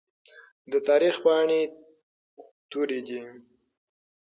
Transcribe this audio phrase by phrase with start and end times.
[0.71, 1.61] د تاريخ پاڼې
[2.71, 3.21] تورې دي.